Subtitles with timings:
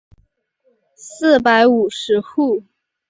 [0.95, 2.63] 四百五十户。